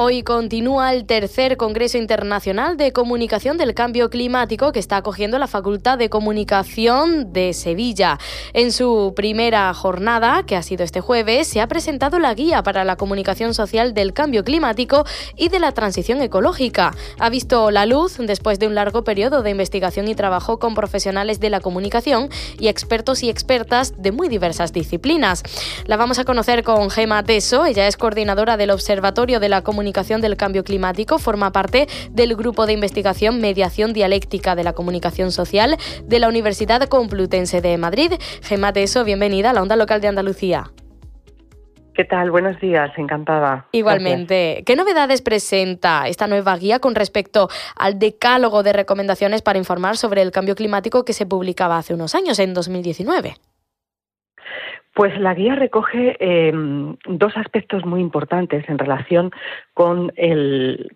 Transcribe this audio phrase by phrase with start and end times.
[0.00, 5.48] Hoy continúa el tercer Congreso Internacional de Comunicación del Cambio Climático que está acogiendo la
[5.48, 8.16] Facultad de Comunicación de Sevilla.
[8.52, 12.84] En su primera jornada, que ha sido este jueves, se ha presentado la guía para
[12.84, 16.94] la comunicación social del cambio climático y de la transición ecológica.
[17.18, 21.40] Ha visto la luz después de un largo periodo de investigación y trabajo con profesionales
[21.40, 22.28] de la comunicación
[22.60, 25.42] y expertos y expertas de muy diversas disciplinas.
[25.86, 29.87] La vamos a conocer con Gema Teso, ella es coordinadora del Observatorio de la Comunicación
[29.88, 35.32] Comunicación del Cambio Climático forma parte del Grupo de Investigación Mediación Dialéctica de la Comunicación
[35.32, 38.12] Social de la Universidad Complutense de Madrid.
[38.42, 40.70] Gemma Teso, bienvenida a la Onda Local de Andalucía.
[41.94, 42.30] ¿Qué tal?
[42.30, 43.66] Buenos días, encantada.
[43.72, 44.62] Igualmente.
[44.66, 50.20] ¿Qué novedades presenta esta nueva guía con respecto al decálogo de recomendaciones para informar sobre
[50.20, 53.36] el cambio climático que se publicaba hace unos años, en 2019?
[54.98, 56.52] Pues la guía recoge eh,
[57.06, 59.30] dos aspectos muy importantes en relación
[59.72, 60.12] con,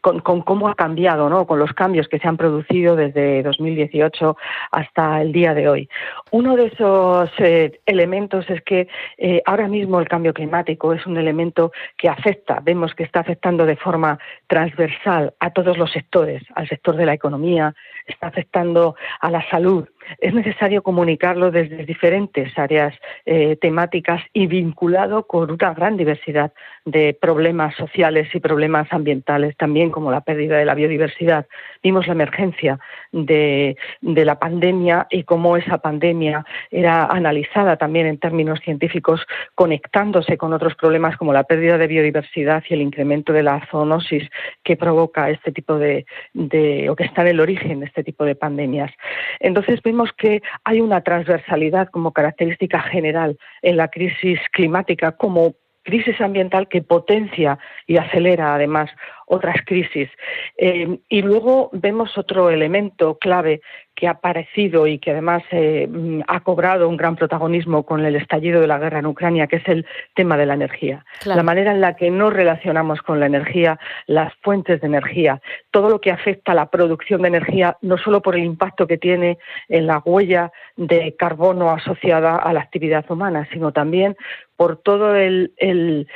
[0.00, 1.46] cómo ha cambiado, ¿no?
[1.46, 4.38] con los cambios que se han producido desde 2018
[4.70, 5.90] hasta el día de hoy.
[6.30, 11.18] Uno de esos eh, elementos es que eh, ahora mismo el cambio climático es un
[11.18, 16.66] elemento que afecta, vemos que está afectando de forma transversal a todos los sectores, al
[16.70, 17.74] sector de la economía,
[18.06, 19.86] está afectando a la salud.
[20.18, 22.94] Es necesario comunicarlo desde diferentes áreas
[23.26, 26.52] eh, temáticas y vinculado con una gran diversidad
[26.84, 31.46] de problemas sociales y problemas ambientales, también como la pérdida de la biodiversidad.
[31.82, 32.78] Vimos la emergencia
[33.12, 40.52] de, la pandemia y cómo esa pandemia era analizada también en términos científicos, conectándose con
[40.52, 44.28] otros problemas como la pérdida de biodiversidad y el incremento de la zoonosis
[44.62, 48.24] que provoca este tipo de, de o que está en el origen de este tipo
[48.24, 48.92] de pandemias.
[49.38, 56.20] Entonces vemos que hay una transversalidad como característica general en la crisis climática como crisis
[56.20, 58.90] ambiental que potencia y acelera además
[59.26, 60.08] otras crisis.
[60.56, 63.60] Eh, y luego vemos otro elemento clave
[64.00, 65.86] que ha aparecido y que además eh,
[66.26, 69.68] ha cobrado un gran protagonismo con el estallido de la guerra en Ucrania, que es
[69.68, 69.84] el
[70.14, 71.04] tema de la energía.
[71.26, 75.90] La manera en la que nos relacionamos con la energía, las fuentes de energía, todo
[75.90, 79.36] lo que afecta a la producción de energía, no solo por el impacto que tiene
[79.68, 84.16] en la huella de carbono asociada a la actividad humana, sino también
[84.56, 86.08] por todo el el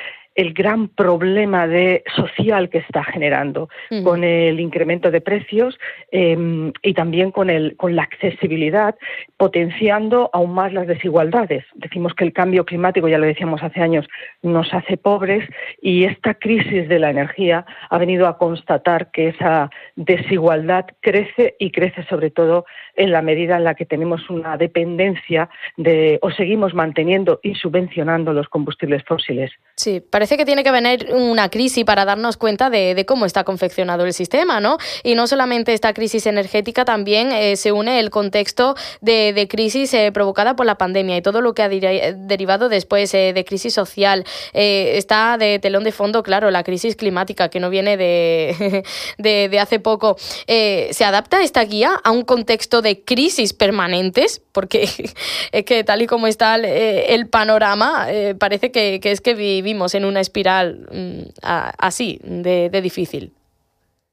[0.54, 3.68] gran problema de social que está generando
[4.02, 5.78] con el incremento de precios
[6.10, 8.96] em, y también con, el, con la accesibilidad,
[9.36, 11.64] potenciando aún más las desigualdades.
[11.74, 14.06] Decimos que el cambio climático, ya lo decíamos hace años,
[14.42, 15.48] nos hace pobres
[15.80, 21.70] y esta crisis de la energía ha venido a constatar que esa desigualdad crece y
[21.70, 22.64] crece sobre todo
[22.96, 28.32] en la medida en la que tenemos una dependencia de o seguimos manteniendo y subvencionando
[28.32, 29.50] los combustibles fósiles.
[29.76, 34.06] Sí, parece que tiene que venir una crisis para darnos cuenta de, cómo está confeccionado
[34.06, 34.78] el sistema, ¿no?
[35.02, 40.12] Y no solamente esta crisis energética, también eh, se une el contexto de, crisis eh,
[40.12, 44.24] provocada por la pandemia y todo lo que ha derivado después eh, de crisis social.
[44.54, 48.82] está de telón de fondo, claro, la crisis climática que no viene de,
[49.18, 50.16] de, hace poco.
[50.46, 54.40] ¿Se adapta esta guía a un contexto de crisis permanentes?
[54.52, 54.88] Porque
[55.52, 58.06] es que tal y como está el, panorama,
[58.38, 63.32] parece que, que es que vivimos en una espiral mm, así de, difícil.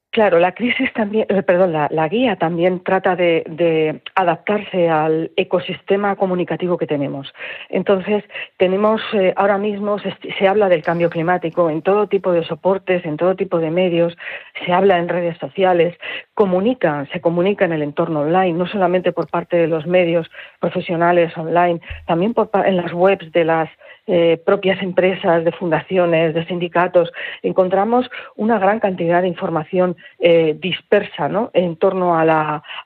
[0.09, 6.77] Claro, la crisis también, eh, perdón, la, guía también trata de, adaptarse al ecosistema comunicativo
[6.77, 7.33] que tenemos.
[7.69, 8.25] Entonces,
[8.57, 13.05] tenemos eh, ahora mismo se, se, habla del cambio climático en todo tipo de soportes,
[13.05, 14.17] en todo tipo de medios,
[14.65, 15.95] se habla en redes sociales,
[16.33, 21.31] comunican, se comunica en el entorno online, no solamente por parte de los medios profesionales
[21.37, 23.69] online, también por, en las webs de las
[24.07, 27.11] eh, propias empresas, de fundaciones, de sindicatos,
[27.43, 32.29] encontramos una gran cantidad de información eh, dispersa en torno al,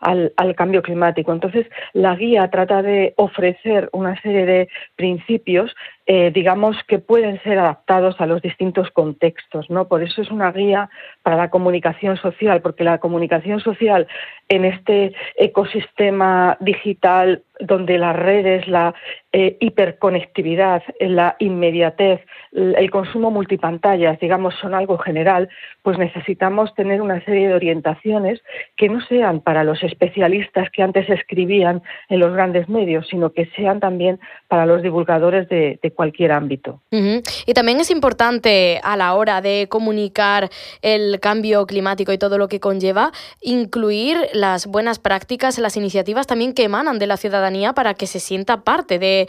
[0.01, 1.31] al, cambio climático.
[1.31, 5.75] Entonces, la guía trata de ofrecer una serie de principios
[6.07, 9.87] eh, digamos, que pueden ser adaptados a los distintos contextos, ¿no?
[9.87, 10.89] Por eso es una guía
[11.23, 14.07] para la comunicación social, porque la comunicación social
[14.47, 18.93] en este ecosistema digital donde las redes, la
[19.31, 22.21] eh, hiperconectividad, la inmediatez,
[22.51, 25.49] el consumo multipantallas, digamos, son algo general,
[25.81, 28.41] pues necesitamos tener una serie de orientaciones
[28.75, 33.45] que no sean para los especialistas que antes escribían en los grandes medios, sino que
[33.55, 36.81] sean también para los divulgadores de cualquier ámbito.
[36.91, 40.49] Y también es importante a la hora de comunicar
[40.81, 43.11] el cambio climático y todo lo que conlleva,
[43.41, 48.19] incluir las buenas prácticas, las iniciativas también que emanan de la ciudadanía para que se
[48.19, 49.27] sienta parte de,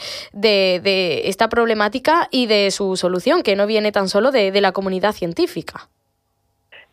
[1.24, 5.88] esta problemática y de su solución, que no viene tan solo de la comunidad científica.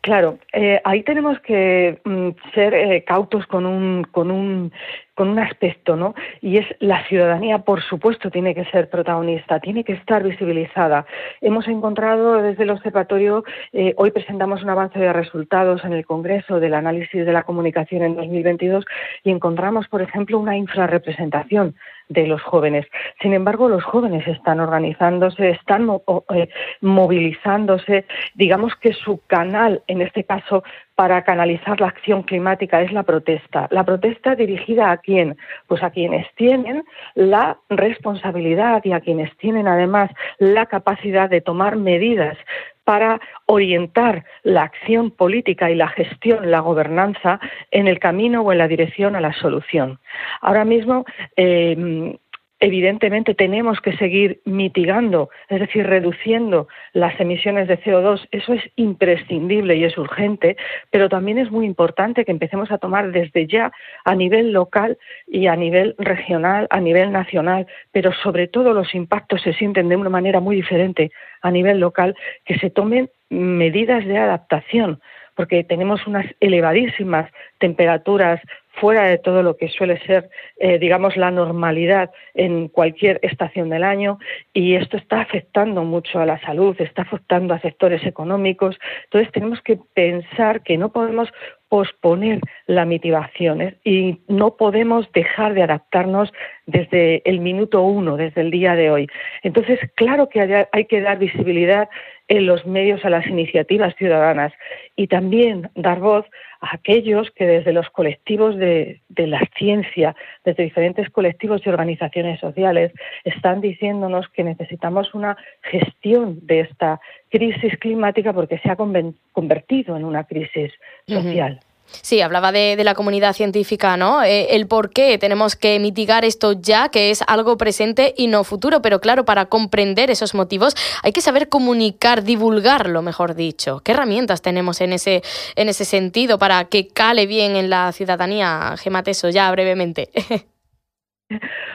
[0.04, 4.74] Claro, eh, ahí tenemos que mm, ser eh, cautos con un, con un
[5.16, 6.16] con un aspecto, ¿no?
[6.42, 11.06] Y es la ciudadanía, por supuesto, tiene que ser protagonista, tiene que estar visibilizada.
[11.42, 13.44] Hemos encontrado desde el observatorio,
[13.74, 18.02] eh, hoy presentamos un avance de resultados en el Congreso del análisis de la comunicación
[18.04, 18.86] en 2022
[19.24, 21.76] y encontramos, por ejemplo, una infrarrepresentación
[22.10, 22.86] de los jóvenes.
[23.22, 25.90] Sin embargo, los jóvenes están organizándose, están
[26.34, 26.50] eh,
[26.82, 28.06] movilizándose.
[28.36, 30.64] Digamos que su canal, en este caso,
[30.96, 33.68] para canalizar la acción climática es la protesta.
[33.72, 35.38] La protesta dirigida a quién?
[35.68, 36.84] Pues a quienes tienen
[37.16, 42.38] la responsabilidad y a quienes tienen además la capacidad de tomar medidas
[42.84, 47.40] para orientar la acción política y la gestión, la gobernanza
[47.72, 50.00] en el camino o en la dirección a la solución.
[50.42, 51.06] Ahora mismo
[51.38, 52.18] eh,
[52.64, 58.26] evidentemente tenemos que seguir mitigando, es decir, reduciendo las emisiones de CO2.
[58.32, 60.56] Eso es imprescindible y es urgente,
[60.90, 63.74] pero también es muy importante que empecemos a tomar desde ya
[64.06, 69.42] a nivel local y a nivel regional, a nivel nacional, pero sobre todo los impactos
[69.42, 71.12] se sienten de una manera muy diferente
[71.42, 72.16] a nivel local,
[72.46, 75.02] que se tomen medidas de adaptación
[75.36, 78.40] porque tenemos unas elevadísimas temperaturas
[78.74, 83.84] fuera de todo lo que suele ser, eh, digamos, la normalidad en cualquier estación del
[83.84, 84.20] año
[84.54, 88.80] y esto está afectando mucho a la salud, está afectando a sectores económicos.
[89.06, 91.30] Entonces tenemos que pensar que no podemos
[91.70, 93.78] posponer la mitigación ¿eh?
[93.84, 96.32] y no podemos dejar de adaptarnos
[96.68, 99.08] desde el minuto uno, desde el día de hoy.
[99.42, 101.90] Entonces, claro que hay que dar visibilidad
[102.28, 104.54] en los medios a las iniciativas ciudadanas
[104.96, 106.26] y también dar voz
[106.64, 110.16] a aquellos que desde los colectivos de, la ciencia,
[110.46, 112.94] desde diferentes colectivos y organizaciones sociales,
[113.26, 120.06] están diciéndonos que necesitamos una gestión de esta crisis climática porque se ha convertido en
[120.06, 120.72] una crisis
[121.06, 121.60] social.
[122.02, 124.24] Sí, hablaba de, la comunidad científica, ¿no?
[124.24, 128.44] Eh, el por qué tenemos que mitigar esto ya, que es algo presente y no
[128.44, 128.82] futuro.
[128.82, 133.82] Pero claro, para comprender esos motivos hay que saber comunicar, divulgarlo, mejor dicho.
[133.84, 135.24] ¿Qué herramientas tenemos en ese,
[135.56, 138.76] en ese sentido para que cale bien en la ciudadanía?
[138.78, 140.10] Gemateso, ya brevemente.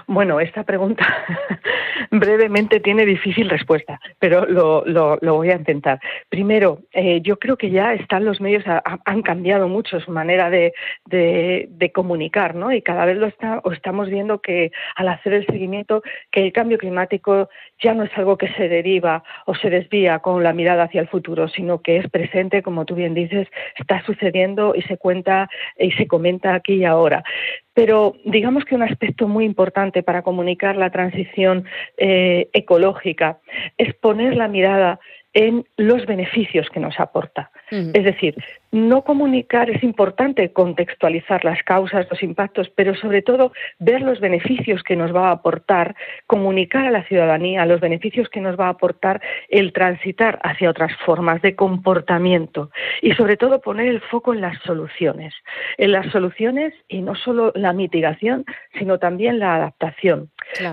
[0.07, 1.07] Bueno, esta pregunta
[2.11, 6.01] brevemente tiene difícil respuesta, pero lo, voy a intentar.
[6.29, 8.65] Primero, eh, yo creo que ya están los medios,
[9.05, 10.73] han cambiado mucho su manera de,
[11.93, 12.73] comunicar, ¿no?
[12.73, 16.79] Y cada vez lo está, estamos viendo que al hacer el seguimiento, que el cambio
[16.79, 17.49] climático
[17.83, 21.09] ya no es algo que se deriva o se desvía con la mirada hacia el
[21.09, 25.49] futuro, sino que es presente, como tú bien dices, está sucediendo y se cuenta
[25.79, 27.25] y se comenta aquí y ahora.
[27.79, 31.65] Pero digamos que un aspecto muy importante para comunicar la transición
[31.97, 33.39] eh, ecológica
[33.77, 34.99] es poner la mirada
[35.33, 37.53] en los beneficios que nos aporta.
[37.71, 38.35] Es decir,
[38.71, 44.83] no comunicar es importante contextualizar las causas, los impactos, pero sobre todo ver los beneficios
[44.83, 48.71] que nos va a aportar, comunicar a la ciudadanía los beneficios que nos va a
[48.71, 54.41] aportar el transitar hacia otras formas de comportamiento y sobre todo poner el foco en
[54.41, 55.35] las soluciones,
[55.79, 58.45] en las soluciones y no solo la mitigación,
[58.79, 60.31] sino también la adaptación,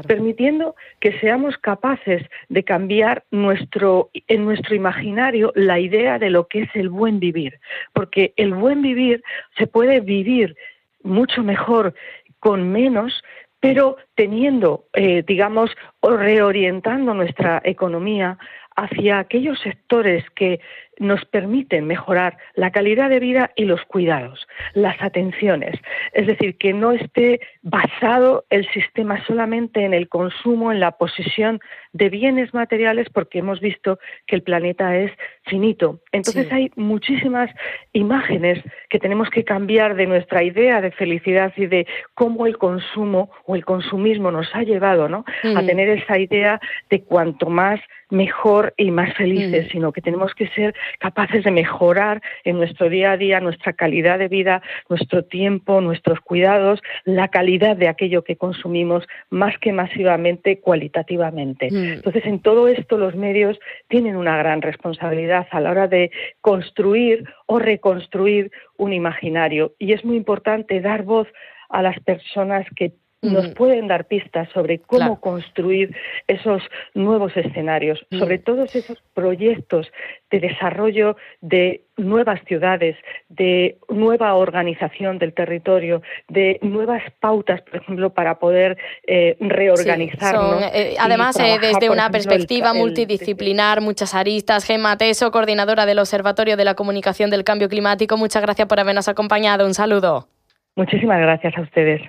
[0.08, 6.64] permitiendo que seamos capaces de cambiar nuestro en nuestro imaginario la idea de lo que
[6.64, 7.60] es el buen vivir
[7.96, 9.24] porque el buen vivir
[9.58, 10.56] se puede vivir
[11.02, 11.96] mucho mejor
[12.40, 13.24] con menos,
[13.60, 15.72] pero teniendo, eh, digamos,
[16.02, 18.38] o reorientando nuestra economía
[18.76, 20.60] hacia aquellos sectores que
[21.00, 25.80] nos permiten mejorar la calidad de vida y los cuidados, las atenciones.
[26.14, 31.60] Es decir, que no esté basado el sistema solamente en el consumo, en la posesión
[31.94, 35.12] de bienes materiales, porque hemos visto que el planeta es
[35.46, 36.00] finito.
[36.12, 37.50] Entonces hay muchísimas
[37.94, 43.32] imágenes que tenemos que cambiar de nuestra idea de felicidad y de cómo el consumo
[43.46, 45.26] o el consumismo nos ha llevado ¿no?
[45.56, 46.60] a tener esa idea
[46.90, 52.22] de cuanto más mejor y más felices, sino que tenemos que ser capaces de mejorar
[52.44, 57.76] en nuestro día a día nuestra calidad de vida, nuestro tiempo, nuestros cuidados, la calidad
[57.76, 61.70] de aquello que consumimos, más que masivamente, cualitativamente.
[61.72, 61.94] Mm.
[61.94, 66.12] Entonces, en todo esto los medios tienen una gran responsabilidad a la hora de
[66.42, 69.74] construir o reconstruir un imaginario.
[69.80, 71.28] Y es muy importante dar voz
[71.70, 75.96] a las personas que nos pueden dar pistas sobre cómo construir
[76.28, 76.62] esos
[76.94, 78.20] nuevos escenarios, mm.
[78.20, 79.92] sobre todos esos proyectos
[80.32, 82.96] de desarrollo de nuevas ciudades,
[83.30, 90.64] de nueva organización del territorio, de nuevas pautas, por ejemplo, para poder eh, reorganizarnos.
[90.74, 94.66] Eh, además, eh, desde una perspectiva multidisciplinar, muchas aristas.
[94.66, 99.08] Gemma Teso, coordinadora del Observatorio de la Comunicación del Cambio Climático, muchas gracias por habernos
[99.08, 99.66] acompañado.
[99.66, 100.28] Un saludo.
[100.76, 102.02] Muchísimas gracias a ustedes.